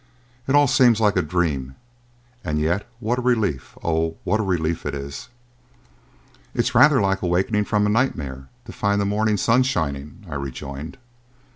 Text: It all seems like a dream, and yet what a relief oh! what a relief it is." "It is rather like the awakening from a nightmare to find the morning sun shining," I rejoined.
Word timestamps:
It 0.47 0.55
all 0.55 0.65
seems 0.65 0.99
like 0.99 1.15
a 1.15 1.21
dream, 1.21 1.75
and 2.43 2.57
yet 2.59 2.87
what 2.99 3.19
a 3.19 3.21
relief 3.21 3.77
oh! 3.83 4.17
what 4.23 4.39
a 4.39 4.43
relief 4.43 4.83
it 4.83 4.95
is." 4.95 5.29
"It 6.55 6.61
is 6.61 6.73
rather 6.73 6.99
like 6.99 7.19
the 7.19 7.27
awakening 7.27 7.65
from 7.65 7.85
a 7.85 7.89
nightmare 7.89 8.49
to 8.65 8.71
find 8.71 8.99
the 8.99 9.05
morning 9.05 9.37
sun 9.37 9.61
shining," 9.61 10.25
I 10.27 10.33
rejoined. 10.33 10.97